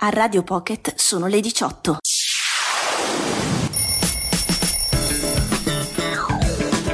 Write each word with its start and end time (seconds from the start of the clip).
A 0.00 0.10
Radio 0.10 0.44
Pocket 0.44 0.94
sono 0.94 1.26
le 1.26 1.40
18. 1.40 1.96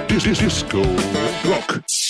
Disco 0.07 0.81
Rock. 1.43 2.04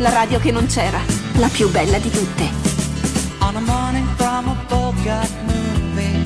La 0.00 0.10
radio 0.10 0.38
che 0.38 0.50
non 0.50 0.66
c'era, 0.66 0.98
la 1.34 1.48
più 1.48 1.70
bella 1.70 1.98
di 1.98 2.10
tutte. 2.10 2.48
On 3.40 3.54
a 3.54 3.60
morning 3.60 4.06
from 4.16 4.48
a 4.48 4.56
Bogart 4.68 5.30
movie 5.44 6.22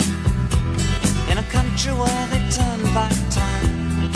In 1.29 1.39
a 1.39 1.45
country 1.51 1.93
where 1.93 2.27
they 2.31 2.41
turn 2.51 2.83
back 2.93 3.13
time. 3.31 4.11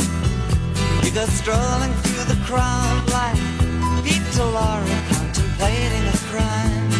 You 1.02 1.10
go 1.12 1.24
strolling 1.26 1.92
through 2.02 2.26
the 2.26 2.38
crowd 2.44 3.08
like 3.10 3.38
Peter 4.04 4.44
Lorre 4.44 4.98
contemplating 5.10 6.06
a 6.06 6.18
crime. 6.30 6.90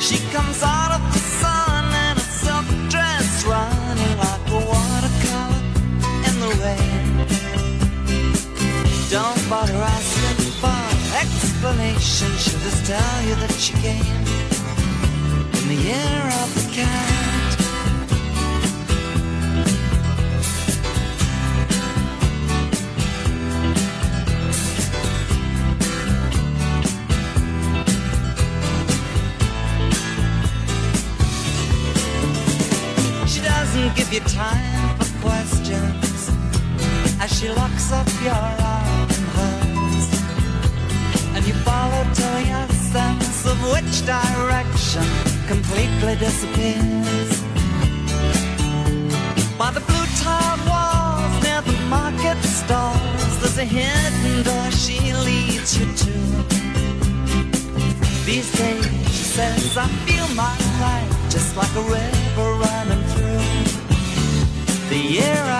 She 0.00 0.18
comes 0.32 0.62
out 0.62 0.92
of 0.92 1.02
the 1.12 1.18
sun 1.18 1.84
in 1.84 2.16
a 2.16 2.20
silk 2.20 2.66
dress 2.88 3.44
Running 3.44 4.16
like 4.18 4.50
a 4.50 4.60
watercolor 4.66 5.62
in 6.26 6.40
the 6.40 6.50
rain. 6.62 7.00
Don't 9.10 9.48
bother 9.50 9.74
asking 9.74 10.39
explanation. 11.20 12.30
She'll 12.38 12.60
just 12.60 12.86
tell 12.86 13.22
you 13.28 13.34
that 13.36 13.52
she 13.52 13.72
came 13.74 14.24
in 15.58 15.68
the 15.68 15.78
year 15.88 16.22
of 16.42 16.48
the 16.56 16.66
cat. 16.72 17.50
She 33.28 33.40
doesn't 33.42 33.96
give 33.96 34.12
you 34.12 34.20
time 34.20 34.98
for 34.98 35.28
questions 35.28 36.30
as 37.20 37.30
she 37.38 37.48
locks 37.50 37.92
up 37.92 38.08
your 38.22 38.32
arm 38.32 38.79
direction 44.02 45.04
completely 45.46 46.16
disappears. 46.16 47.30
By 49.58 49.70
the 49.72 49.80
blue 49.88 50.06
tiled 50.22 50.62
walls 50.70 51.34
near 51.44 51.60
the 51.62 51.76
market 51.88 52.38
stalls, 52.42 53.40
there's 53.40 53.58
a 53.58 53.64
hidden 53.64 54.42
door 54.42 54.70
she 54.70 54.98
leads 55.28 55.78
you 55.78 55.86
to. 56.04 56.14
These 58.24 58.50
days, 58.58 58.86
she 59.16 59.24
says, 59.36 59.76
I 59.76 59.88
feel 60.06 60.28
my 60.34 60.56
life 60.80 61.10
just 61.28 61.56
like 61.56 61.74
a 61.74 61.84
river 61.96 62.48
running 62.64 63.04
through 63.12 63.50
the 64.88 64.96
year 64.96 65.42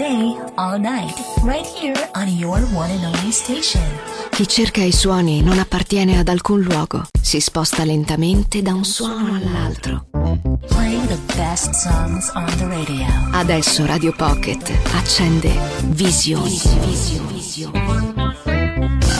day, 0.00 0.34
all 0.56 0.78
night, 0.78 1.14
right 1.42 1.66
here 1.66 2.08
on 2.14 2.26
your 2.26 2.58
one 2.72 2.90
and 2.90 3.04
only 3.04 3.30
station. 3.30 3.82
Chi 4.30 4.46
cerca 4.46 4.82
i 4.82 4.92
suoni 4.92 5.42
non 5.42 5.58
appartiene 5.58 6.18
ad 6.18 6.28
alcun 6.28 6.62
luogo, 6.62 7.04
si 7.20 7.38
sposta 7.38 7.84
lentamente 7.84 8.62
da 8.62 8.72
un 8.72 8.84
suono 8.84 9.34
all'altro. 9.34 10.06
Playing 10.68 11.06
the 11.06 11.18
best 11.36 11.74
songs 11.74 12.30
on 12.34 12.46
the 12.56 12.66
radio. 12.66 13.04
Adesso 13.32 13.84
Radio 13.84 14.14
Pocket 14.16 14.72
accende 14.94 15.52
Visioni. 15.88 16.58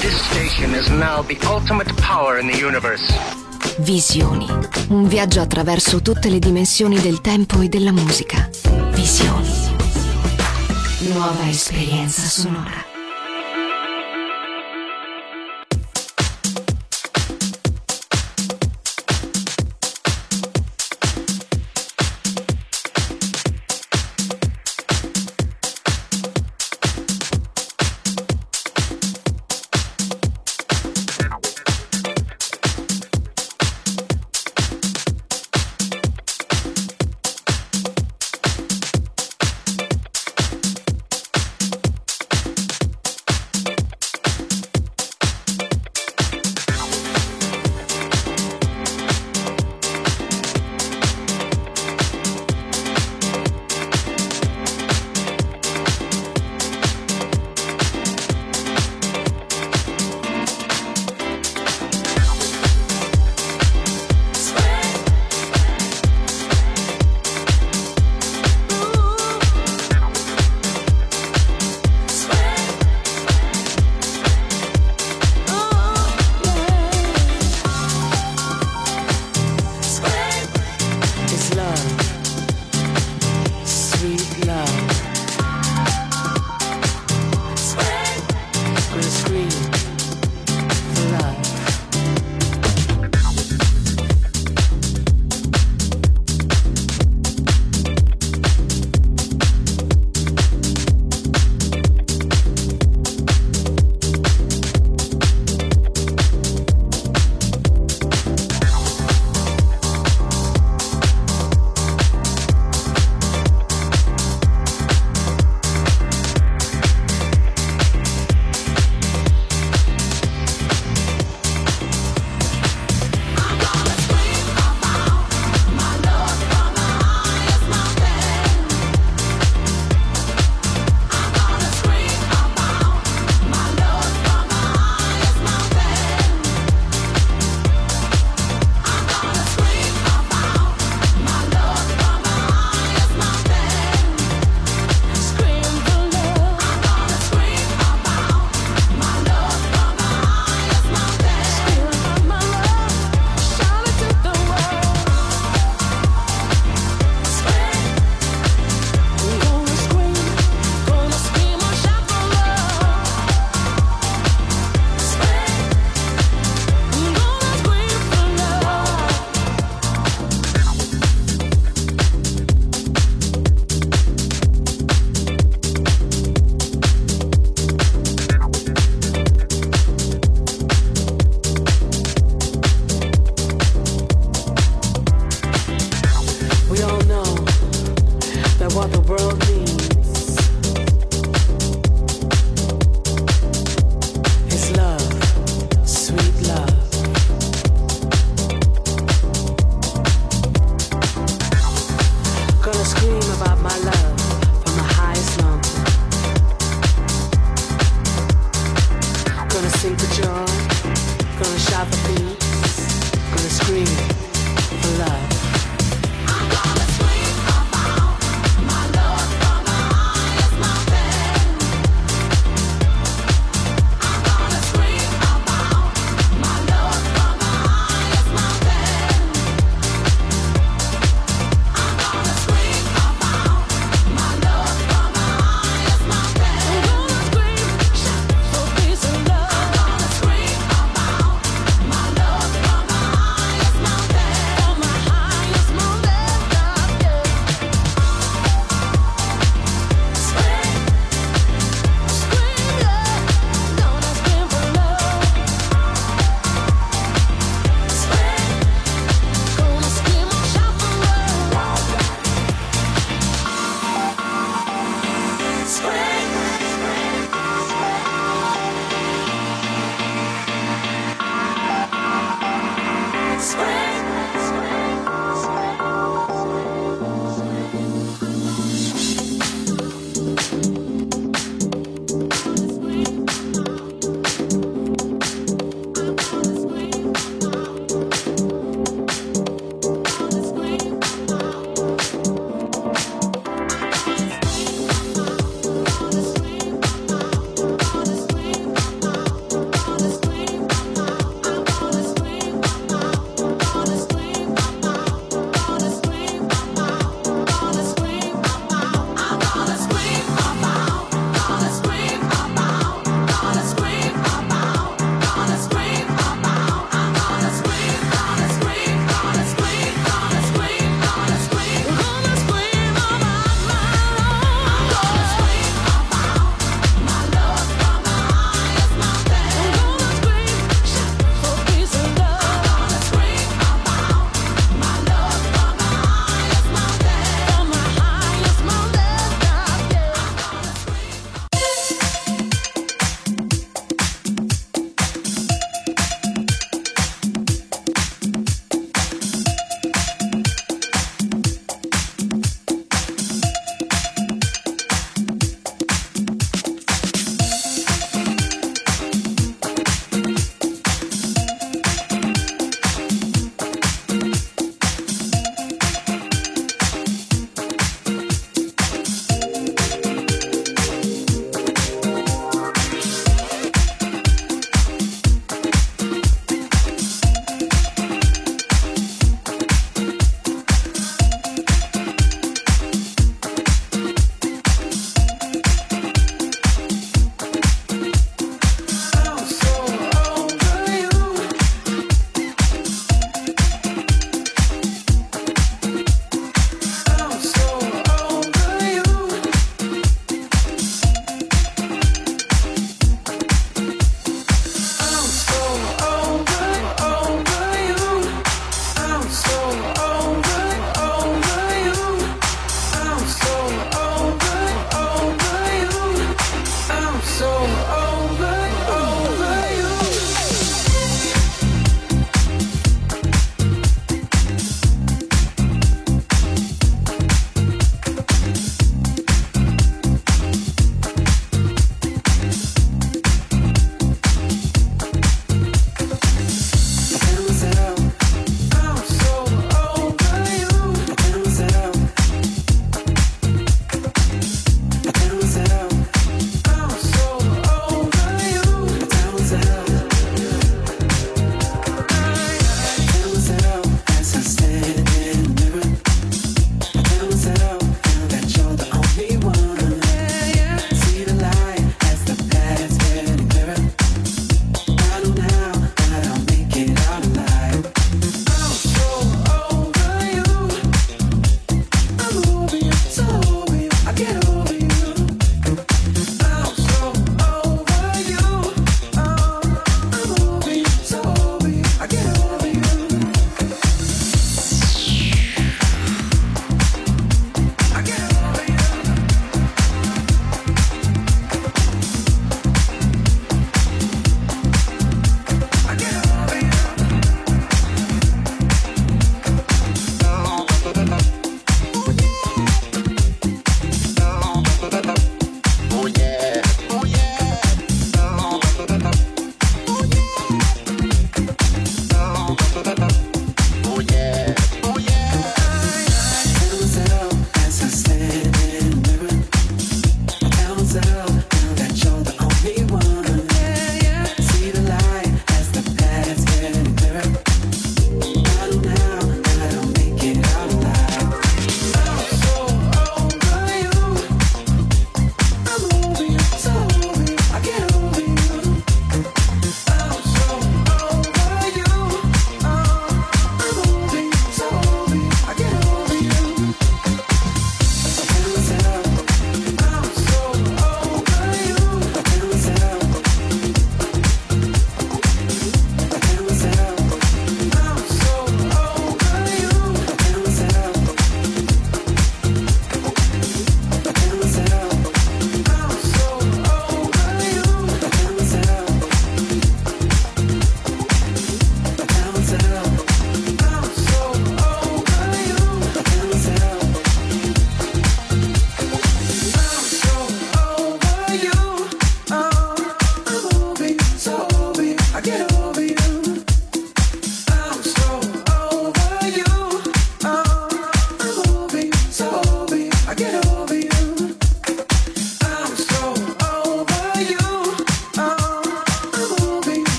This 0.00 0.18
station 0.30 0.74
is 0.74 0.88
now 0.88 1.22
the 1.24 1.38
ultimate 1.46 1.92
power 2.02 2.40
in 2.40 2.50
the 2.50 2.64
universe. 2.64 3.14
Visioni. 3.78 4.46
Un 4.88 5.06
viaggio 5.06 5.40
attraverso 5.40 6.02
tutte 6.02 6.28
le 6.28 6.40
dimensioni 6.40 6.98
del 6.98 7.20
tempo 7.20 7.60
e 7.60 7.68
della 7.68 7.92
musica. 7.92 8.50
Visioni. 8.90 9.63
Nuova 11.08 11.50
esperienza 11.50 12.22
sonora. 12.22 12.93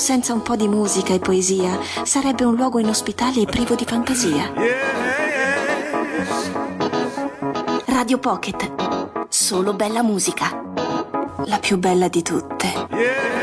Senza 0.00 0.32
un 0.32 0.40
po' 0.40 0.56
di 0.56 0.66
musica 0.66 1.12
e 1.12 1.18
poesia 1.18 1.78
sarebbe 2.04 2.44
un 2.44 2.54
luogo 2.56 2.78
inospitale 2.78 3.42
e 3.42 3.44
privo 3.44 3.74
di 3.74 3.84
fantasia. 3.84 4.50
Radio 7.84 8.18
Pocket. 8.18 9.28
Solo 9.28 9.74
bella 9.74 10.02
musica. 10.02 10.64
La 11.44 11.58
più 11.58 11.76
bella 11.76 12.08
di 12.08 12.22
tutte. 12.22 13.39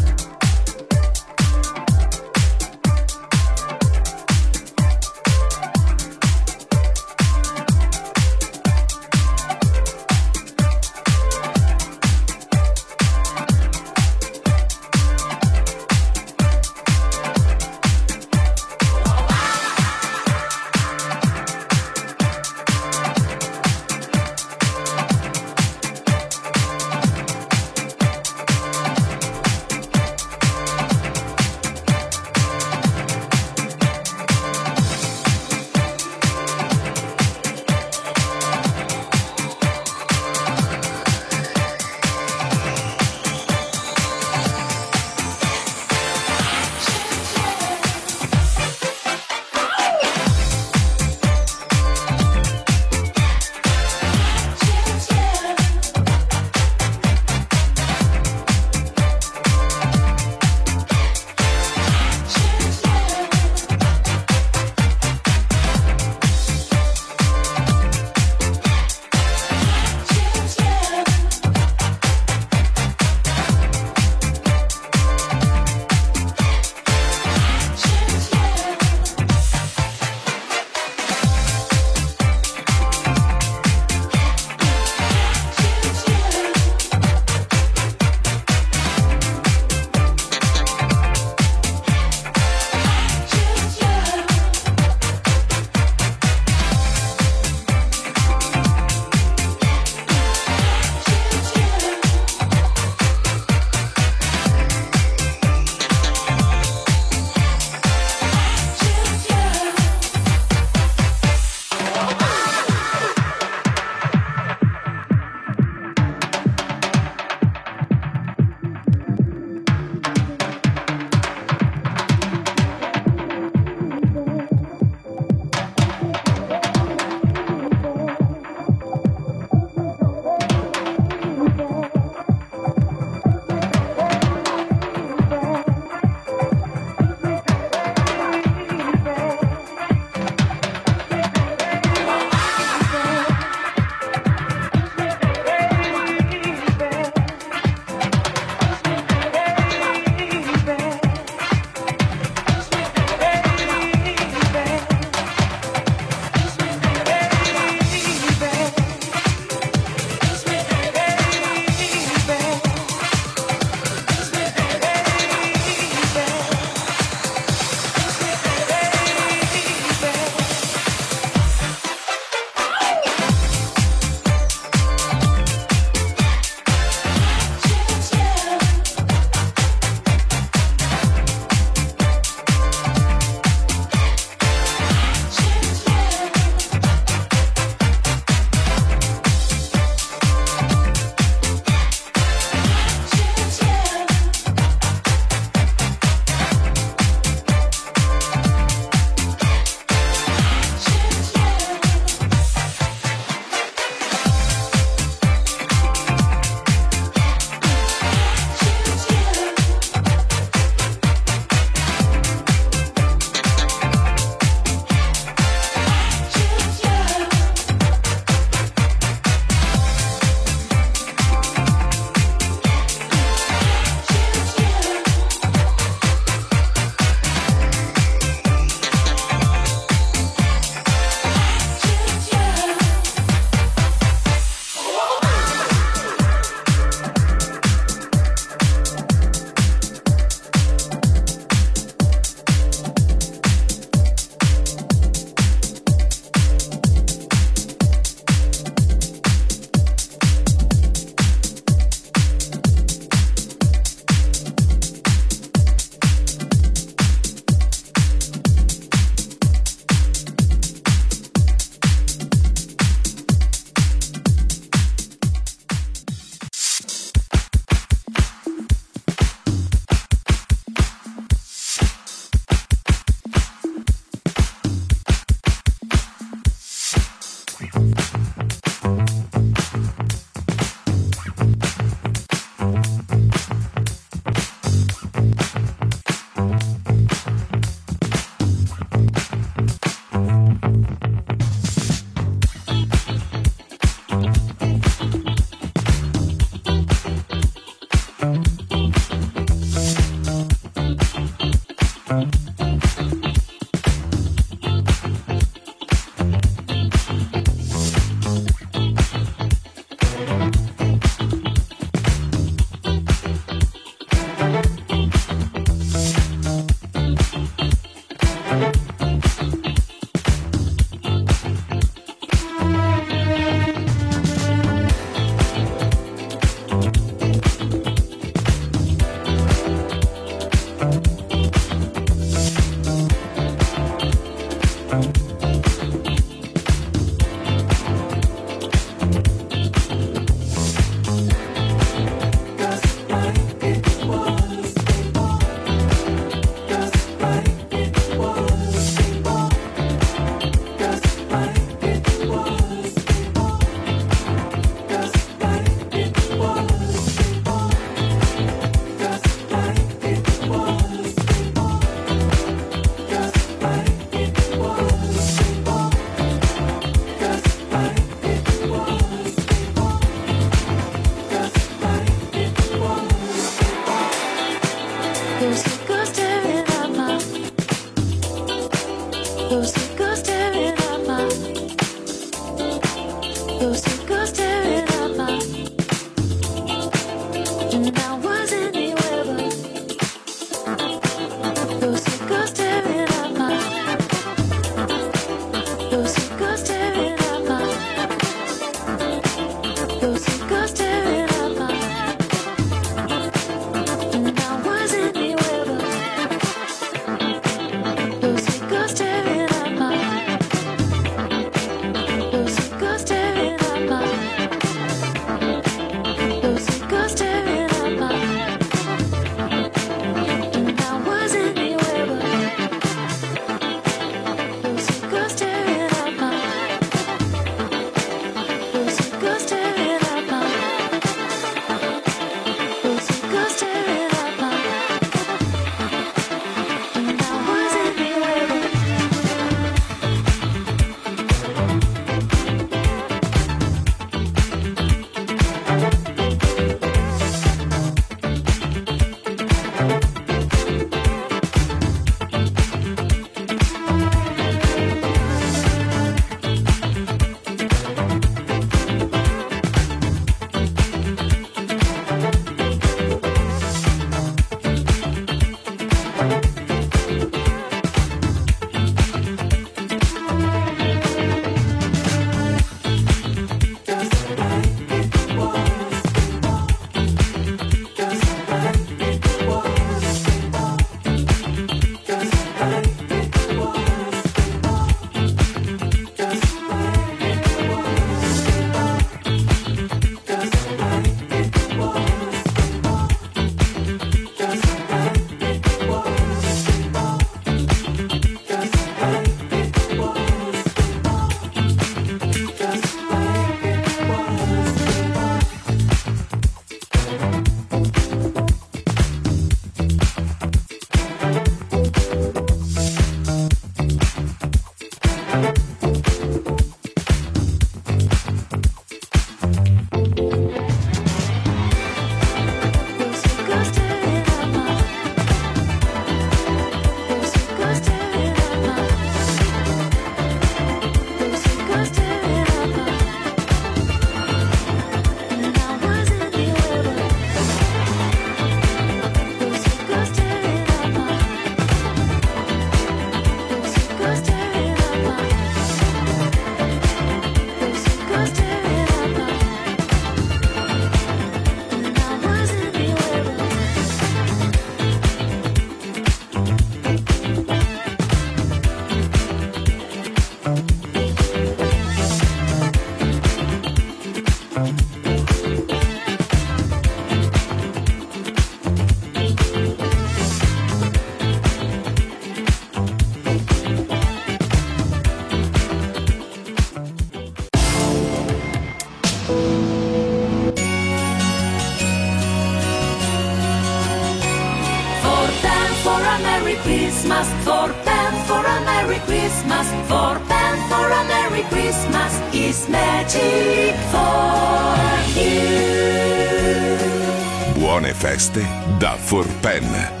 Buone 597.57 597.93
feste 597.93 598.45
da 598.77 598.95
Forpen. 598.95 600.00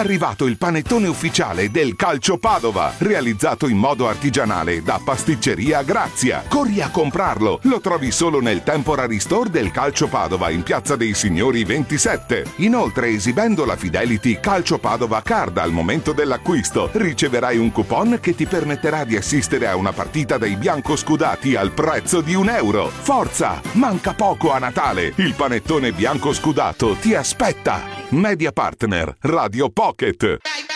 Arrivato 0.00 0.46
il 0.46 0.56
panettone 0.56 1.08
ufficiale 1.08 1.70
del 1.70 1.94
Calcio 1.94 2.38
Padova, 2.38 2.94
realizzato 2.96 3.68
in 3.68 3.76
modo 3.76 4.08
artigianale 4.08 4.82
da 4.82 4.98
Pasticceria 5.04 5.82
Grazia. 5.82 6.42
Corri 6.48 6.80
a 6.80 6.88
comprarlo, 6.88 7.60
lo 7.64 7.80
trovi 7.80 8.10
solo 8.10 8.40
nel 8.40 8.62
Temporary 8.62 9.20
Store 9.20 9.50
del 9.50 9.70
Calcio 9.70 10.08
Padova 10.08 10.48
in 10.48 10.62
Piazza 10.62 10.96
dei 10.96 11.12
Signori 11.12 11.64
27. 11.64 12.46
Inoltre, 12.56 13.08
esibendo 13.08 13.66
la 13.66 13.76
Fidelity 13.76 14.40
Calcio 14.40 14.78
Padova 14.78 15.20
Card 15.20 15.58
al 15.58 15.70
momento 15.70 16.12
dell'acquisto, 16.12 16.88
riceverai 16.92 17.58
un 17.58 17.70
coupon 17.70 18.20
che 18.22 18.34
ti 18.34 18.46
permetterà 18.46 19.04
di 19.04 19.18
assistere 19.18 19.68
a 19.68 19.76
una 19.76 19.92
partita 19.92 20.38
dei 20.38 20.56
biancoscudati 20.56 21.56
al 21.56 21.72
prezzo 21.72 22.22
di 22.22 22.32
un 22.32 22.48
euro. 22.48 22.88
Forza! 22.88 23.60
Manca 23.72 24.14
poco 24.14 24.50
a 24.50 24.58
Natale! 24.58 25.12
Il 25.16 25.34
panettone 25.34 25.92
bianco 25.92 26.32
scudato 26.32 26.94
ti 26.94 27.14
aspetta! 27.14 28.00
Media 28.12 28.50
Partner 28.50 29.14
Radio 29.20 29.68
Pocket. 29.90 30.69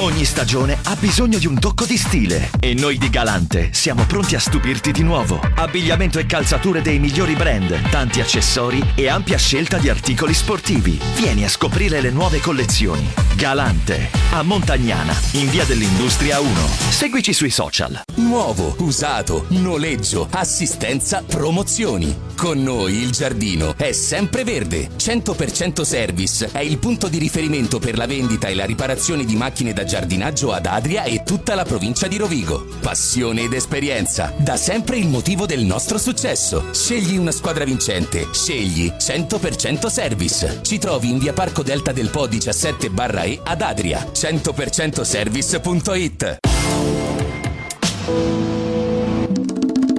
Ogni 0.00 0.24
stagione 0.24 0.78
ha 0.84 0.94
bisogno 0.94 1.38
di 1.38 1.48
un 1.48 1.58
tocco 1.58 1.84
di 1.84 1.96
stile 1.96 2.50
e 2.60 2.72
noi 2.72 2.98
di 2.98 3.10
Galante 3.10 3.70
siamo 3.72 4.04
pronti 4.04 4.36
a 4.36 4.38
stupirti 4.38 4.92
di 4.92 5.02
nuovo. 5.02 5.40
Abbigliamento 5.56 6.20
e 6.20 6.26
calzature 6.26 6.82
dei 6.82 7.00
migliori 7.00 7.34
brand, 7.34 7.90
tanti 7.90 8.20
accessori 8.20 8.80
e 8.94 9.08
ampia 9.08 9.38
scelta 9.38 9.78
di 9.78 9.88
articoli 9.88 10.34
sportivi. 10.34 11.00
Vieni 11.16 11.44
a 11.44 11.48
scoprire 11.48 12.00
le 12.00 12.10
nuove 12.10 12.38
collezioni. 12.38 13.10
Galante, 13.34 14.10
a 14.30 14.42
Montagnana, 14.42 15.16
in 15.32 15.50
via 15.50 15.64
dell'Industria 15.64 16.38
1. 16.38 16.50
Seguici 16.90 17.32
sui 17.32 17.50
social. 17.50 18.00
Nuovo, 18.16 18.76
usato, 18.78 19.46
noleggio, 19.48 20.28
assistenza, 20.30 21.24
promozioni. 21.26 22.26
Con 22.36 22.62
noi 22.62 22.98
il 22.98 23.10
giardino 23.10 23.74
è 23.76 23.90
sempre 23.90 24.44
verde. 24.44 24.90
100% 24.96 25.82
Service 25.82 26.50
è 26.52 26.60
il 26.60 26.78
punto 26.78 27.08
di 27.08 27.18
riferimento 27.18 27.80
per 27.80 27.96
la 27.96 28.06
vendita 28.06 28.46
e 28.46 28.54
la 28.54 28.64
riparazione 28.64 29.24
di 29.24 29.34
macchine 29.34 29.72
da 29.72 29.84
giardinaggio 29.88 30.52
ad 30.52 30.66
Adria 30.66 31.04
e 31.04 31.22
tutta 31.24 31.54
la 31.54 31.64
provincia 31.64 32.06
di 32.06 32.18
Rovigo. 32.18 32.66
Passione 32.80 33.42
ed 33.42 33.54
esperienza, 33.54 34.32
da 34.36 34.56
sempre 34.56 34.98
il 34.98 35.08
motivo 35.08 35.46
del 35.46 35.64
nostro 35.64 35.96
successo. 35.96 36.72
Scegli 36.72 37.16
una 37.16 37.32
squadra 37.32 37.64
vincente, 37.64 38.28
scegli 38.30 38.92
100% 38.96 39.86
Service. 39.86 40.60
Ci 40.62 40.78
trovi 40.78 41.08
in 41.08 41.18
via 41.18 41.32
Parco 41.32 41.62
Delta 41.62 41.90
del 41.90 42.10
Po 42.10 42.26
17 42.26 42.90
barra 42.90 43.22
E 43.22 43.40
ad 43.42 43.62
Adria. 43.62 44.06
100%service.it 44.12 46.38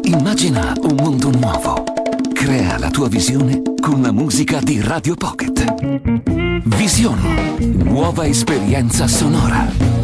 Immagina 0.04 0.74
un 0.82 0.96
mondo 0.96 1.32
nuovo. 1.32 1.84
Crea 2.32 2.78
la 2.78 2.92
tua 2.92 3.08
visione 3.08 3.62
con 3.82 4.04
la 4.04 4.12
musica 4.12 4.60
di 4.60 4.80
Radio 4.82 5.16
Pocket. 5.16 6.49
Visioni. 6.78 7.58
Nuova 7.84 8.28
esperienza 8.28 9.08
sonora. 9.08 9.99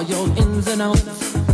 all 0.00 0.06
your 0.06 0.36
ins 0.38 0.66
and 0.68 0.80
outs. 0.80 1.49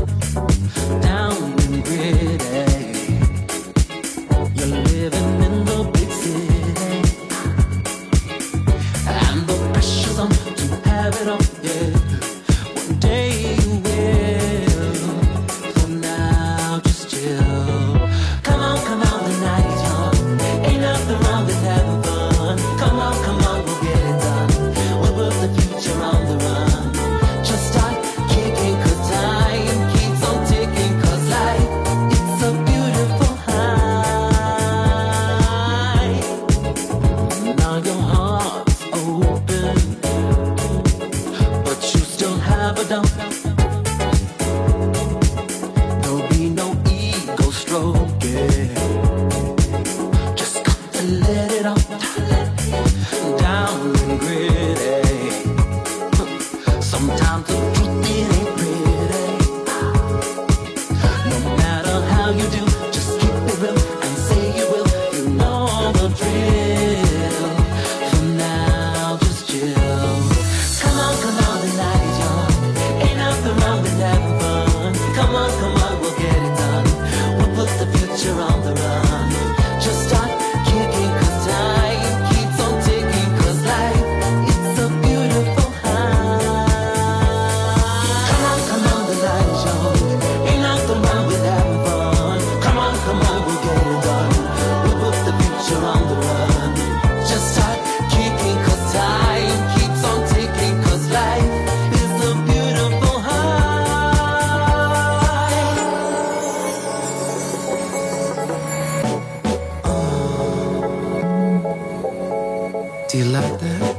You 113.17 113.25
love 113.25 113.59
that? 113.61 113.97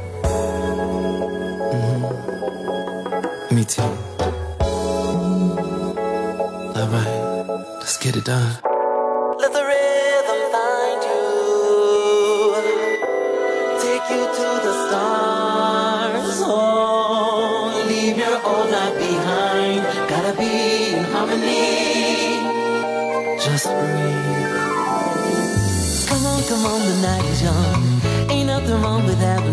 Mm-hmm. 1.74 3.54
Me 3.56 3.64
too. 3.64 3.82
All 6.78 6.88
right, 6.88 7.44
let's 7.80 7.96
get 7.98 8.16
it 8.16 8.24
done. 8.24 8.67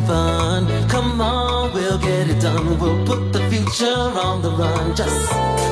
Fun. 0.06 0.68
Come 0.88 1.22
on, 1.22 1.74
we'll 1.74 1.98
get 1.98 2.30
it 2.30 2.42
done. 2.42 2.80
We'll 2.80 3.06
put 3.06 3.34
the 3.34 3.42
future 3.50 3.86
on 3.86 4.42
the 4.42 4.52
run. 4.52 4.96
Just 4.96 5.65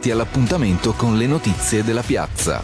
Bentornati 0.00 0.10
all'appuntamento 0.10 0.92
con 0.94 1.18
le 1.18 1.26
notizie 1.26 1.84
della 1.84 2.00
piazza. 2.00 2.62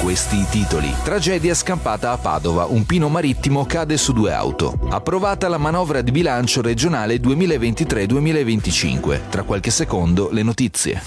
Questi 0.00 0.36
i 0.36 0.46
titoli. 0.48 0.90
Tragedia 1.04 1.54
scampata 1.54 2.10
a 2.10 2.16
Padova, 2.16 2.64
un 2.64 2.86
pino 2.86 3.10
marittimo 3.10 3.66
cade 3.66 3.98
su 3.98 4.14
due 4.14 4.32
auto. 4.32 4.78
Approvata 4.88 5.48
la 5.48 5.58
manovra 5.58 6.00
di 6.00 6.10
bilancio 6.10 6.62
regionale 6.62 7.16
2023-2025. 7.16 9.28
Tra 9.28 9.42
qualche 9.42 9.70
secondo 9.70 10.30
le 10.32 10.42
notizie. 10.42 11.02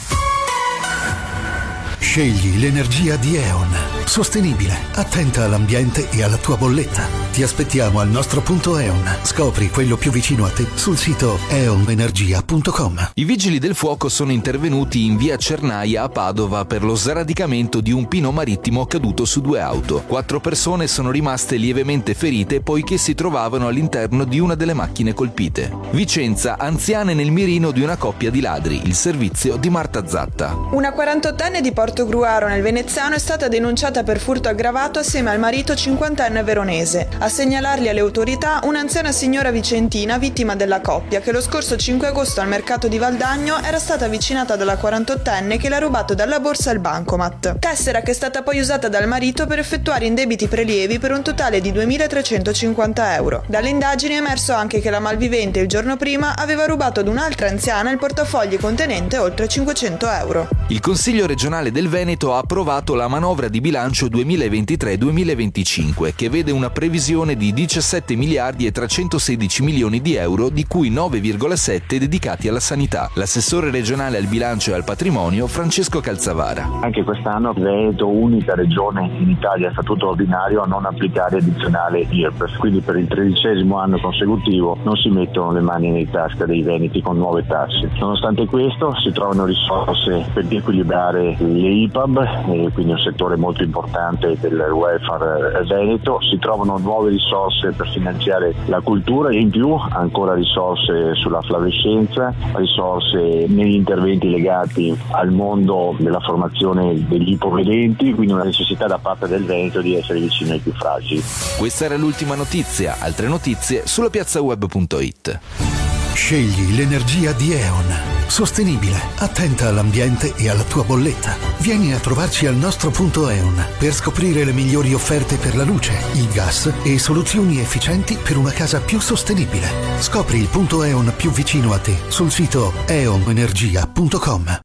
Scegli 1.98 2.60
l'energia 2.60 3.16
di 3.16 3.38
E.ON. 3.38 3.76
Sostenibile, 4.06 4.78
attenta 4.94 5.44
all'ambiente 5.44 6.08
e 6.12 6.22
alla 6.22 6.38
tua 6.38 6.56
bolletta. 6.56 7.15
Ti 7.36 7.44
aspettiamo 7.44 8.00
al 8.00 8.08
nostro 8.08 8.40
punto 8.40 8.78
E.ON. 8.78 9.18
Scopri 9.24 9.70
quello 9.70 9.98
più 9.98 10.10
vicino 10.10 10.46
a 10.46 10.50
te 10.52 10.66
sul 10.74 10.96
sito 10.96 11.38
eonenergia.com. 11.50 13.12
I 13.16 13.26
vigili 13.26 13.60
del 13.60 13.76
fuoco 13.76 14.08
sono 14.08 14.32
intervenuti 14.32 15.04
in 15.04 15.18
via 15.18 15.36
Cernaia 15.36 16.04
a 16.04 16.08
Padova 16.08 16.64
per 16.64 16.82
lo 16.82 16.96
sradicamento 16.96 17.82
di 17.82 17.92
un 17.92 18.08
pino 18.08 18.32
marittimo 18.32 18.86
caduto 18.86 19.26
su 19.26 19.42
due 19.42 19.60
auto. 19.60 20.04
Quattro 20.08 20.40
persone 20.40 20.88
sono 20.88 21.12
rimaste 21.12 21.58
lievemente 21.58 22.14
ferite 22.14 22.62
poiché 22.62 22.96
si 22.96 23.16
trovavano 23.16 23.68
all'interno 23.68 24.24
di 24.24 24.40
una 24.40 24.56
delle 24.56 24.74
macchine 24.74 25.14
colpite. 25.14 25.70
Vicenza, 25.92 26.58
anziane 26.58 27.14
nel 27.14 27.32
mirino 27.32 27.72
di 27.72 27.82
una 27.82 27.98
coppia 27.98 28.32
di 28.32 28.40
ladri, 28.40 28.80
il 28.86 28.96
servizio 28.96 29.58
di 29.58 29.70
Marta 29.70 30.08
Zatta. 30.08 30.56
Una 30.72 30.94
48enne 30.96 31.60
di 31.60 31.74
Porto 31.74 32.06
Gruaro 32.06 32.48
nel 32.48 32.62
Veneziano 32.62 33.16
è 33.16 33.20
stata 33.20 33.50
denunciata 33.50 34.04
per 34.04 34.22
furto 34.22 34.48
aggravato 34.48 35.00
assieme 35.00 35.32
al 35.32 35.40
marito 35.40 35.74
50enne 35.74 36.42
veronese. 36.42 37.24
A 37.26 37.30
segnalarli 37.30 37.90
alle 37.90 38.02
autorità 38.02 38.60
un'anziana 38.66 39.12
signora 39.12 39.50
vicentina 39.50 40.20
vittima 40.20 40.56
della 40.56 40.80
coppia 40.80 41.22
che 41.22 41.32
lo 41.32 41.42
scorso 41.42 41.76
5 41.76 42.10
agosto 42.10 42.40
al 42.40 42.48
mercato 42.48 42.88
di 42.88 43.00
Valdagno 43.00 43.60
era 43.64 43.80
stata 43.80 44.06
avvicinata 44.06 44.56
dalla 44.56 44.76
48enne 44.76 45.58
che 45.58 45.68
l'ha 45.68 45.80
rubato 45.80 46.14
dalla 46.14 46.40
borsa 46.40 46.70
il 46.70 46.78
bancomat. 46.78 47.58
Tessera 47.58 48.02
che 48.02 48.12
è 48.12 48.14
stata 48.14 48.44
poi 48.44 48.60
usata 48.60 48.90
dal 48.90 49.08
marito 49.08 49.48
per 49.48 49.58
effettuare 49.58 50.06
indebiti 50.06 50.48
prelievi 50.48 51.00
per 51.00 51.14
un 51.14 51.24
totale 51.24 51.62
di 51.62 51.72
2.350 51.72 53.16
euro. 53.16 53.44
Dalle 53.48 53.70
indagini 53.70 54.14
è 54.14 54.18
emerso 54.18 54.54
anche 54.54 54.80
che 54.80 54.92
la 54.92 55.00
malvivente 55.00 55.60
il 55.60 55.68
giorno 55.68 55.98
prima 55.98 56.38
aveva 56.38 56.66
rubato 56.66 57.00
ad 57.00 57.08
un'altra 57.08 57.48
anziana 57.48 57.90
il 57.90 57.98
portafogli 57.98 58.60
contenente 58.60 59.18
oltre 59.18 59.48
500 59.48 60.12
euro. 60.12 60.48
Il 60.68 60.80
Consiglio 60.80 61.26
regionale 61.26 61.72
del 61.72 61.90
Veneto 61.90 62.36
ha 62.36 62.38
approvato 62.38 62.94
la 62.94 63.08
manovra 63.08 63.48
di 63.48 63.62
bilancio 63.62 64.06
2023-2025 64.10 66.14
che 66.16 66.30
vede 66.30 66.52
una 66.52 66.70
previsione 66.70 67.14
di 67.16 67.54
17 67.54 68.16
miliardi 68.16 68.66
e 68.66 68.72
316 68.72 69.64
milioni 69.64 70.02
di 70.02 70.16
euro 70.16 70.50
di 70.50 70.66
cui 70.68 70.92
9,7 70.92 71.96
dedicati 71.96 72.50
alla 72.50 72.60
sanità. 72.60 73.10
L'assessore 73.14 73.72
regionale 73.72 74.18
al 74.18 74.26
bilancio 74.26 74.72
e 74.72 74.74
al 74.74 74.84
patrimonio 74.84 75.48
Francesco 75.48 76.02
Calzavara. 76.02 76.82
Anche 76.82 77.04
quest'anno 77.04 77.54
Veneto, 77.54 78.10
unica 78.10 78.54
regione 78.54 79.10
in 79.18 79.30
Italia 79.30 79.72
statuto 79.72 80.10
ordinario 80.10 80.62
a 80.62 80.66
non 80.66 80.86
applicare 80.86 81.38
addizionale 81.38 82.06
IRPEF, 82.10 82.58
quindi 82.58 82.82
per 82.82 82.98
il 82.98 83.08
tredicesimo 83.08 83.80
anno 83.80 83.98
consecutivo 83.98 84.78
non 84.84 84.98
si 84.98 85.08
mettono 85.08 85.54
le 85.54 85.62
mani 85.62 85.92
nei 85.92 86.10
tasca 86.10 86.46
dei 86.46 86.64
veneti 86.64 87.02
con 87.02 87.16
nuove 87.16 87.46
tasse. 87.48 87.90
Nonostante 87.98 88.46
questo 88.46 88.94
si 89.02 89.12
trovano 89.14 89.46
risorse 89.46 90.26
per 90.34 90.46
riequilibrare 90.48 91.38
le 91.40 91.70
IPAB, 91.70 92.18
eh, 92.50 92.70
quindi 92.74 92.92
un 92.92 93.00
settore 93.00 93.38
molto 93.38 93.64
importante 93.64 94.36
del 94.38 94.60
welfare 94.72 95.64
veneto, 95.66 96.20
si 96.22 96.38
trovano 96.40 96.78
nuove 96.78 97.05
risorse 97.10 97.72
per 97.72 97.90
finanziare 97.90 98.54
la 98.66 98.82
cultura 98.82 99.30
e 99.30 99.40
in 99.40 99.50
più 99.50 99.74
ancora 99.74 100.34
risorse 100.34 101.14
sulla 101.16 101.42
flavescenza, 101.42 102.34
risorse 102.54 103.46
negli 103.48 103.76
interventi 103.76 104.30
legati 104.30 104.98
al 105.12 105.32
mondo 105.32 105.96
della 106.00 106.20
formazione 106.20 107.06
degli 107.08 107.32
ipovedenti, 107.32 108.14
quindi 108.14 108.34
una 108.34 108.44
necessità 108.44 108.88
da 108.88 108.98
parte 108.98 109.28
del 109.28 109.44
Veneto 109.44 109.82
di 109.82 109.96
essere 109.96 110.20
vicino 110.20 110.54
ai 110.54 110.60
più 110.60 110.74
fragili. 110.74 111.22
Questa 111.58 111.86
era 111.86 111.98
l'ultima 111.98 112.36
notizia, 112.36 112.98
altre 113.00 113.28
notizie 113.28 113.86
sulla 113.86 114.10
piazzaweb.it. 114.10 115.75
Scegli 116.16 116.74
l'energia 116.74 117.34
di 117.34 117.52
E.ON. 117.52 117.94
Sostenibile, 118.28 118.98
attenta 119.18 119.68
all'ambiente 119.68 120.34
e 120.36 120.50
alla 120.50 120.64
tua 120.64 120.86
bolletta. 120.86 121.36
Vieni 121.60 121.94
a 121.94 122.00
trovarci 122.00 122.48
al 122.48 122.56
nostro 122.56 122.90
punto 122.90 123.30
E.ON 123.30 123.64
per 123.78 123.94
scoprire 123.94 124.46
le 124.46 124.54
migliori 124.54 124.94
offerte 124.94 125.36
per 125.36 125.58
la 125.58 125.64
luce, 125.64 125.94
il 126.14 126.28
gas 126.30 126.74
e 126.84 126.98
soluzioni 126.98 127.60
efficienti 127.60 128.18
per 128.18 128.38
una 128.38 128.52
casa 128.52 128.80
più 128.80 129.00
sostenibile. 129.02 129.70
Scopri 130.00 130.40
il 130.40 130.48
punto 130.48 130.84
E.ON 130.84 131.14
più 131.18 131.32
vicino 131.32 131.74
a 131.74 131.80
te 131.80 131.98
sul 132.08 132.32
sito 132.32 132.74
eonenergia.com. 132.88 134.60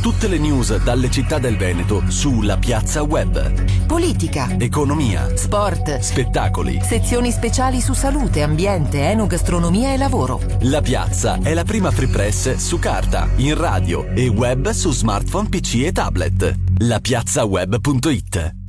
Tutte 0.00 0.28
le 0.28 0.38
news 0.38 0.82
dalle 0.82 1.10
città 1.10 1.38
del 1.38 1.58
Veneto 1.58 2.02
sulla 2.08 2.56
piazza 2.56 3.02
web. 3.02 3.86
Politica, 3.86 4.48
Economia, 4.58 5.36
sport, 5.36 5.98
spettacoli. 5.98 6.80
sezioni 6.82 7.30
speciali 7.30 7.82
su 7.82 7.92
salute, 7.92 8.42
ambiente, 8.42 9.02
enogastronomia 9.10 9.92
e 9.92 9.98
lavoro. 9.98 10.40
La 10.60 10.80
piazza 10.80 11.38
è 11.42 11.52
la 11.52 11.64
prima 11.64 11.90
free 11.90 12.08
press 12.08 12.54
su 12.54 12.78
carta, 12.78 13.28
in 13.36 13.56
radio 13.56 14.06
e 14.14 14.28
web 14.28 14.70
su 14.70 14.90
smartphone, 14.90 15.48
PC 15.50 15.82
e 15.84 15.92
tablet. 15.92 16.54
Lapiazzaweb.it 16.78 18.59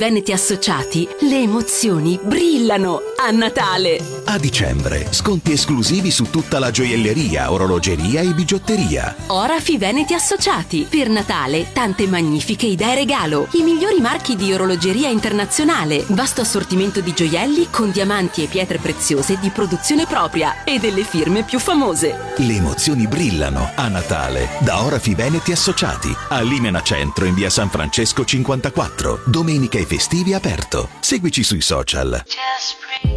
Veneti 0.00 0.32
Associati, 0.32 1.06
le 1.28 1.42
emozioni 1.42 2.18
brillano 2.22 3.02
a 3.18 3.30
Natale. 3.32 4.19
A 4.30 4.38
dicembre, 4.38 5.08
sconti 5.10 5.50
esclusivi 5.50 6.12
su 6.12 6.30
tutta 6.30 6.60
la 6.60 6.70
gioielleria, 6.70 7.50
orologeria 7.50 8.20
e 8.20 8.32
bigiotteria. 8.32 9.16
Orafi 9.26 9.76
Veneti 9.76 10.14
Associati, 10.14 10.86
per 10.88 11.08
Natale 11.08 11.72
tante 11.72 12.06
magnifiche 12.06 12.66
idee 12.66 12.94
regalo. 12.94 13.48
I 13.54 13.62
migliori 13.62 14.00
marchi 14.00 14.36
di 14.36 14.52
orologeria 14.52 15.08
internazionale, 15.08 16.04
vasto 16.10 16.42
assortimento 16.42 17.00
di 17.00 17.12
gioielli 17.12 17.70
con 17.72 17.90
diamanti 17.90 18.44
e 18.44 18.46
pietre 18.46 18.78
preziose 18.78 19.36
di 19.40 19.50
produzione 19.50 20.06
propria 20.06 20.62
e 20.62 20.78
delle 20.78 21.02
firme 21.02 21.42
più 21.42 21.58
famose. 21.58 22.16
Le 22.36 22.54
emozioni 22.54 23.08
brillano 23.08 23.72
a 23.74 23.88
Natale 23.88 24.50
da 24.60 24.84
Orafi 24.84 25.12
Veneti 25.16 25.50
Associati. 25.50 26.14
A 26.28 26.40
Limena 26.40 26.82
Centro 26.82 27.24
in 27.24 27.34
via 27.34 27.50
San 27.50 27.68
Francesco 27.68 28.24
54. 28.24 29.22
Domenica 29.24 29.80
e 29.80 29.86
festivi 29.86 30.34
aperto. 30.34 30.88
Seguici 31.00 31.42
sui 31.42 31.62
social. 31.62 32.22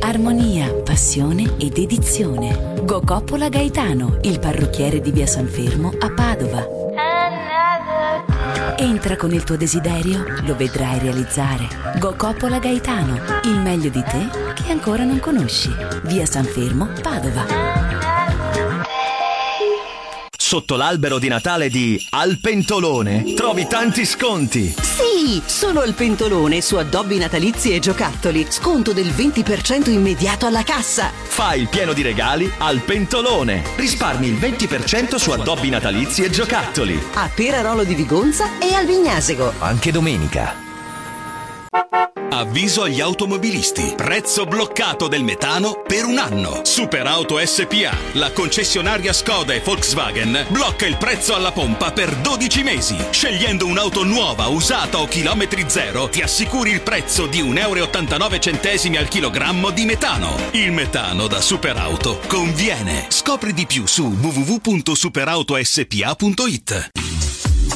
Armonia, 0.02 0.74
passione 0.74 1.56
e 1.58 1.70
dedizione. 1.70 2.74
Gocoppola 2.84 3.50
Gaetano, 3.50 4.20
il 4.24 4.40
parrucchiere 4.40 5.02
di 5.02 5.12
via 5.12 5.26
San 5.26 5.48
Fermo 5.48 5.94
a 6.00 6.10
Padova. 6.12 6.68
Entra 8.78 9.16
con 9.16 9.32
il 9.32 9.44
tuo 9.44 9.58
desiderio, 9.58 10.26
lo 10.46 10.56
vedrai 10.56 11.00
realizzare. 11.00 11.68
Gocoppola 12.00 12.60
Gaetano, 12.60 13.20
il 13.46 13.60
meglio 13.60 13.90
di 13.90 14.04
te 14.04 14.30
che 14.54 14.72
ancora 14.72 15.04
non 15.04 15.20
conosci. 15.20 15.70
Via 16.04 16.26
San 16.26 16.46
Fermo, 16.46 16.90
Padova. 17.02 17.93
Sotto 20.54 20.76
l'albero 20.76 21.18
di 21.18 21.28
Natale 21.30 21.68
di 21.68 22.00
Alpentolone 22.12 23.34
trovi 23.34 23.66
tanti 23.66 24.06
sconti. 24.06 24.76
Sì, 24.80 25.42
solo 25.44 25.82
al 25.82 25.96
pentolone 25.96 26.62
su 26.62 26.76
addobbi 26.76 27.18
natalizi 27.18 27.74
e 27.74 27.80
giocattoli. 27.80 28.46
Sconto 28.50 28.94
del 28.94 29.08
20% 29.08 29.90
immediato 29.90 30.46
alla 30.46 30.62
cassa. 30.62 31.10
Fai 31.12 31.62
il 31.62 31.70
pieno 31.70 31.92
di 31.94 32.04
regali 32.04 32.54
al 32.60 32.82
Pentolone. 32.82 33.64
Risparmi 33.76 34.28
il 34.28 34.36
20% 34.36 35.16
su 35.16 35.32
addobbi 35.32 35.70
natalizi 35.70 36.22
e 36.22 36.30
giocattoli. 36.30 37.02
A 37.16 37.32
Perarolo 37.34 37.84
di 37.84 37.96
Vigonza 37.96 38.60
e 38.60 38.76
al 38.76 38.86
Vignasego. 38.86 39.54
Anche 39.58 39.92
domenica. 39.92 40.73
Avviso 42.34 42.84
agli 42.84 43.00
automobilisti. 43.00 43.94
Prezzo 43.96 44.46
bloccato 44.46 45.08
del 45.08 45.24
metano 45.24 45.82
per 45.88 46.04
un 46.06 46.18
anno. 46.18 46.62
Superauto 46.64 47.40
SPA, 47.44 47.96
la 48.14 48.32
concessionaria 48.32 49.14
Skoda 49.14 49.54
e 49.54 49.62
Volkswagen, 49.62 50.46
blocca 50.50 50.86
il 50.86 50.98
prezzo 50.98 51.36
alla 51.36 51.52
pompa 51.52 51.92
per 51.92 52.16
12 52.16 52.64
mesi. 52.64 52.98
Scegliendo 53.12 53.66
un'auto 53.66 54.04
nuova, 54.04 54.48
usata 54.48 55.00
o 55.00 55.08
chilometri 55.08 55.66
zero, 55.68 56.10
ti 56.10 56.22
assicuri 56.22 56.72
il 56.72 56.82
prezzo 56.82 57.28
di 57.28 57.42
1,89 57.42 57.60
euro 57.60 57.88
al 59.00 59.08
chilogrammo 59.08 59.70
di 59.70 59.86
metano. 59.86 60.36
Il 60.52 60.72
metano 60.72 61.28
da 61.28 61.40
Superauto 61.40 62.20
conviene. 62.28 63.06
Scopri 63.10 63.54
di 63.54 63.66
più 63.66 63.86
su 63.86 64.06
www.superautospa.it. 64.06 66.90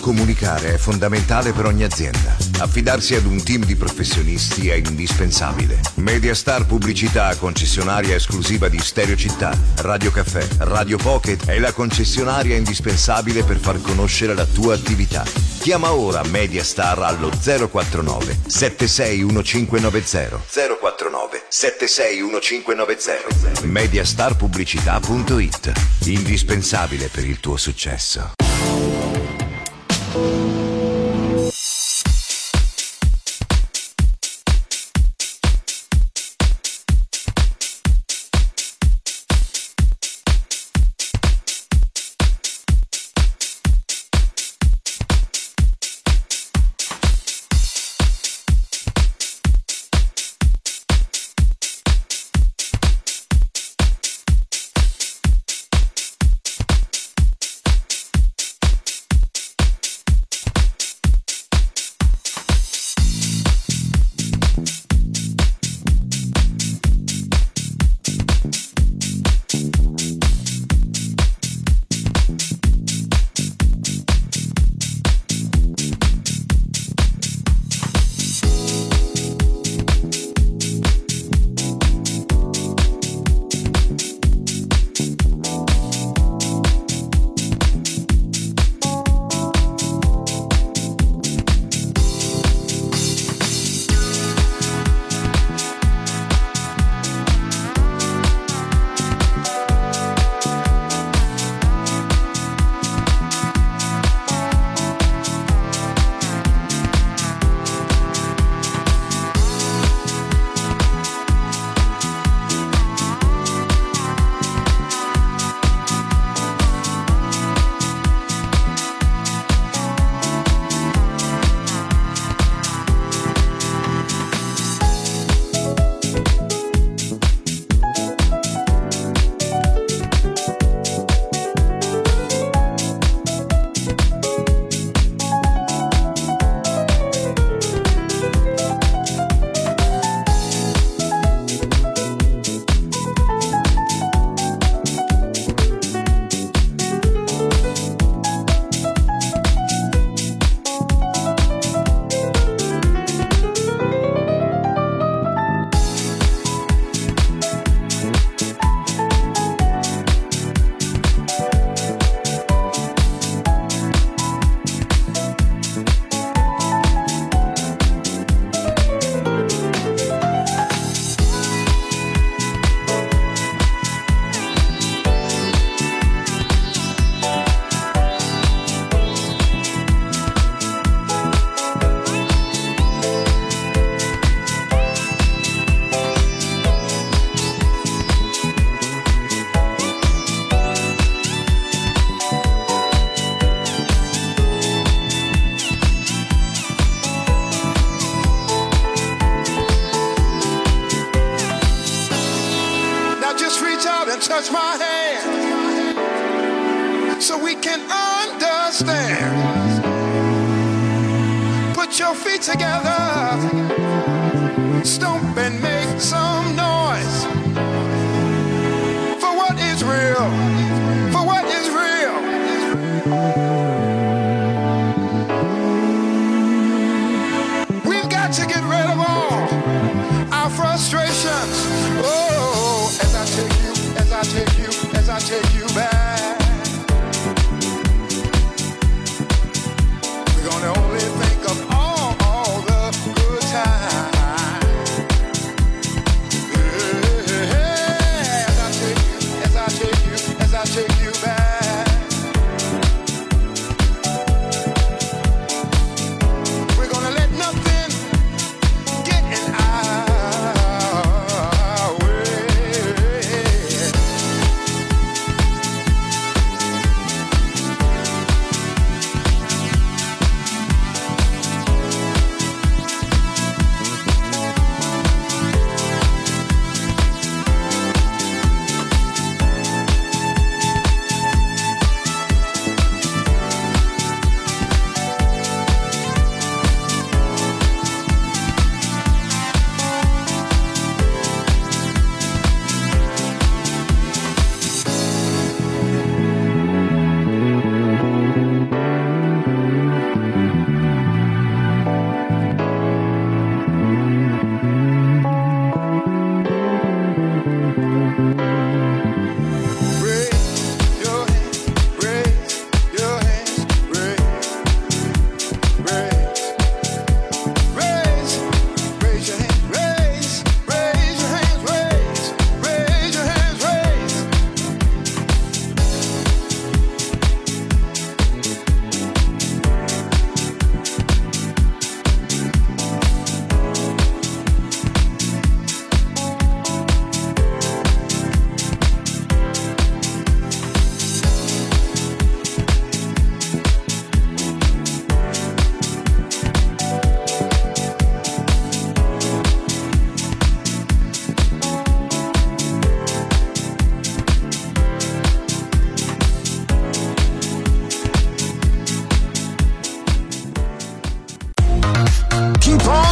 Comunicare 0.01 0.73
è 0.73 0.77
fondamentale 0.77 1.51
per 1.51 1.65
ogni 1.65 1.83
azienda. 1.83 2.46
Affidarsi 2.60 3.14
ad 3.14 3.26
un 3.26 3.43
team 3.43 3.66
di 3.66 3.76
professionisti 3.76 4.70
è 4.70 4.76
indispensabile. 4.76 5.80
Mediastar 5.95 6.66
Pubblicità, 6.66 7.36
concessionaria 7.36 8.16
esclusiva 8.16 8.68
di 8.68 8.80
Stereo 8.80 9.16
Città, 9.16 9.55
Radio 9.78 10.10
Caffè, 10.12 10.45
Radio 10.60 10.97
Pocket 10.97 11.45
è 11.45 11.60
la 11.60 11.72
concessionaria 11.72 12.55
indispensabile 12.55 13.43
per 13.43 13.58
far 13.58 13.80
conoscere 13.82 14.34
la 14.34 14.45
tua 14.45 14.74
attività. 14.74 15.24
Chiama 15.60 15.93
ora 15.93 16.24
Mediastar 16.24 16.97
allo 16.99 17.30
049 17.30 18.39
761590 18.47 20.41
049 20.80 21.43
761590 21.47 23.66
mediastarpubblicità.it 23.66 25.72
Indispensabile 26.05 27.10
per 27.10 27.26
il 27.26 27.39
tuo 27.39 27.58
successo. 27.58 28.32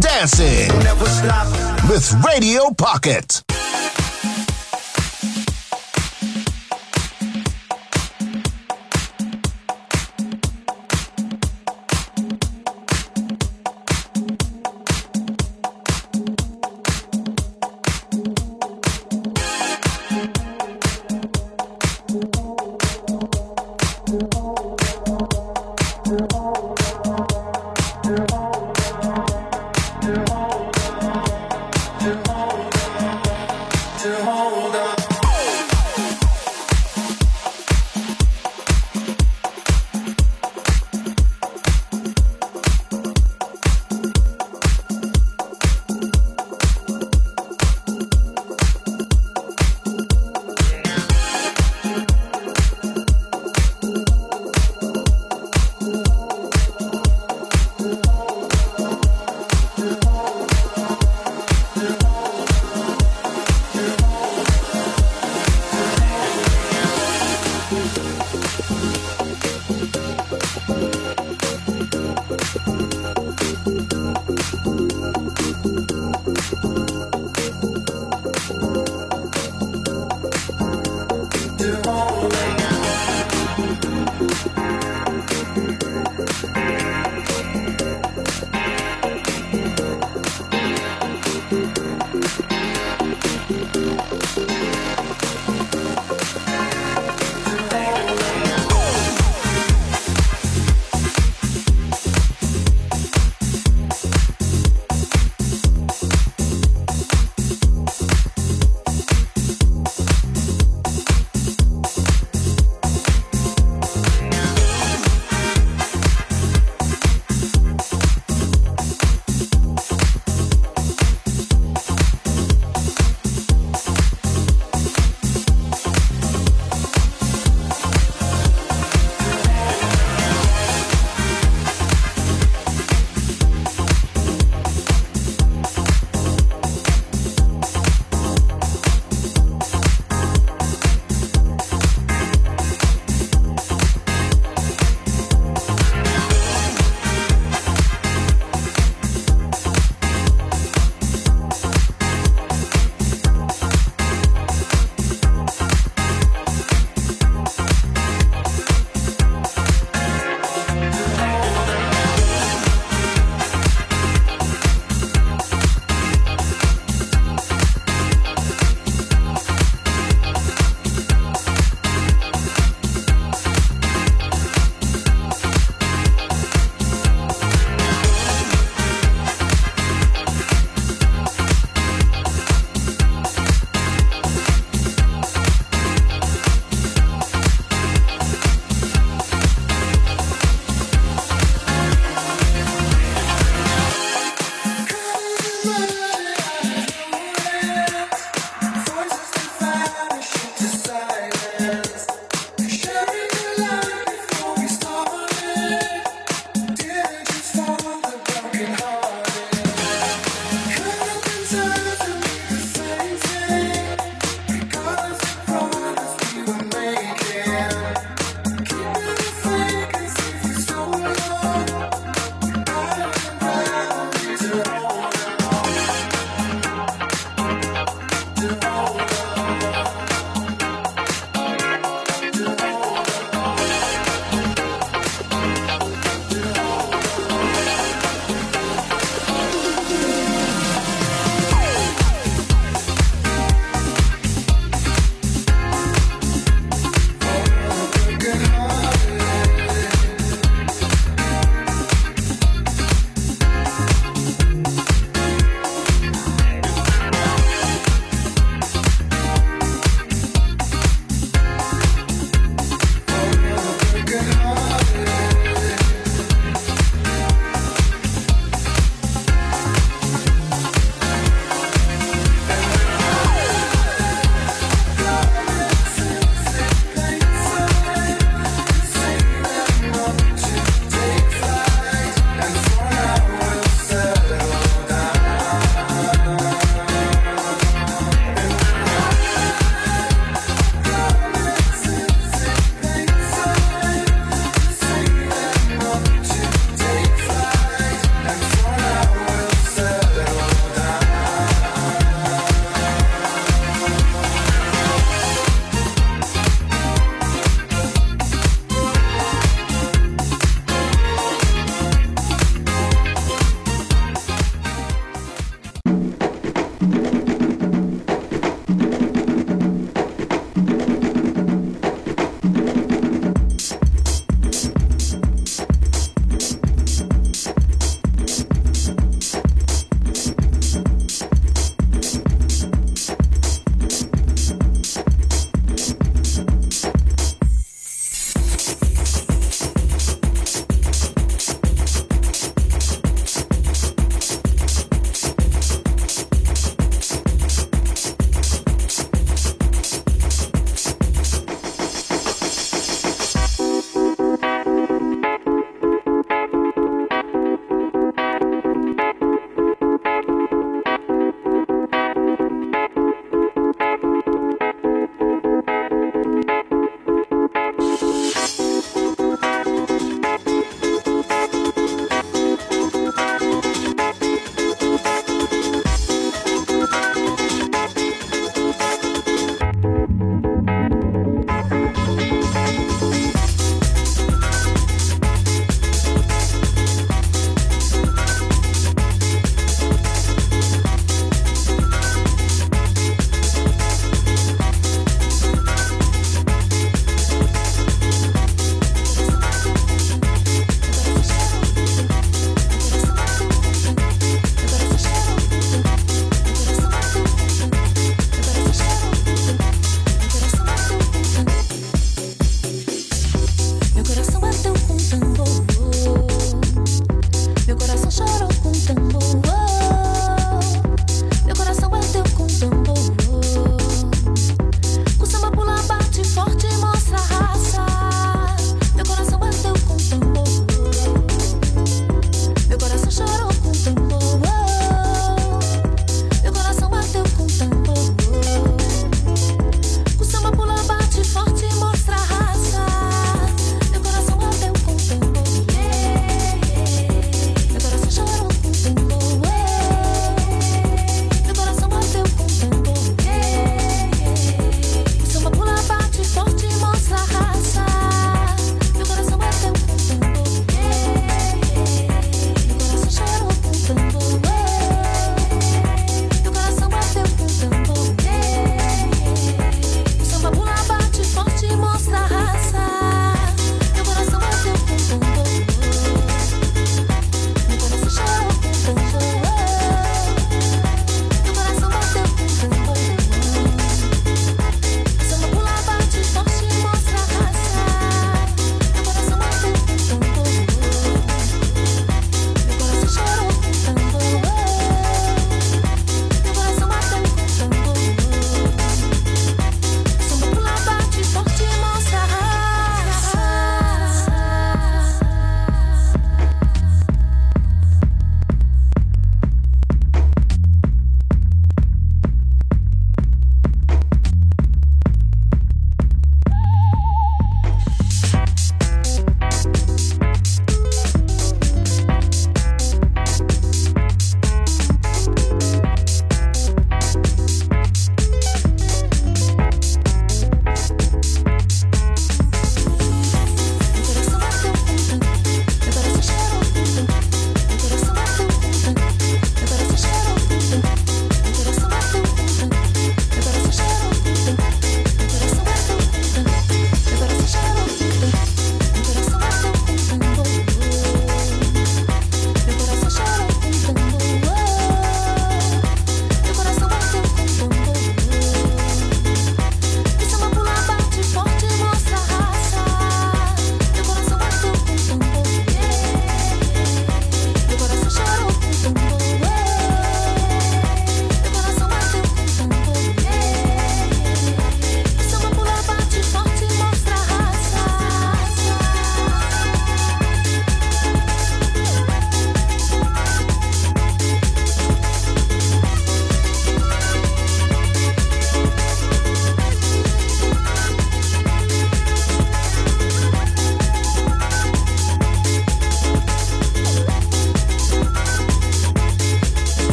Dancing. 0.00 0.68
With 1.88 2.12
Radio 2.24 2.70
Pocket. 2.70 3.47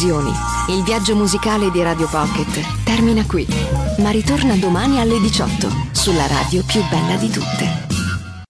Visioni, 0.00 0.30
il 0.68 0.84
viaggio 0.84 1.16
musicale 1.16 1.72
di 1.72 1.82
Radio 1.82 2.06
Pocket 2.06 2.84
termina 2.84 3.26
qui, 3.26 3.44
ma 3.98 4.10
ritorna 4.10 4.54
domani 4.54 5.00
alle 5.00 5.18
18 5.18 5.88
sulla 5.90 6.28
radio 6.28 6.62
più 6.64 6.80
bella 6.88 7.16
di 7.16 7.28
tutte. 7.28 7.87